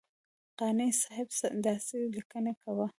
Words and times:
قانع 0.59 0.85
صاحب 1.03 1.27
داسې 1.67 1.95
لیکنې 2.15 2.53
کوه. 2.61 2.87